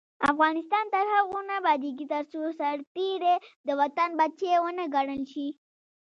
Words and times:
افغانستان 0.31 0.85
تر 0.93 1.05
هغو 1.15 1.39
نه 1.47 1.53
ابادیږي، 1.61 2.05
ترڅو 2.13 2.39
سرتیری 2.59 3.35
د 3.67 3.69
وطن 3.81 4.09
بچی 4.19 4.49
ونه 4.63 4.85
ګڼل 4.95 5.21
شي. 5.31 5.47